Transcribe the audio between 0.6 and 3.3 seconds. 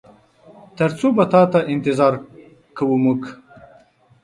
تر څو به تاته انتظار کوو مونږ؟